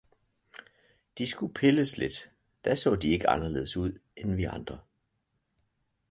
De 1.17 1.25
skulle 1.27 1.53
pilles 1.53 1.97
lidt, 1.97 2.31
da 2.65 2.75
så 2.75 2.95
de 2.95 3.07
ikke 3.07 3.29
anderledes 3.29 3.77
ud, 3.77 3.99
end 4.17 4.35
vi 4.35 4.43
andre. 4.43 4.79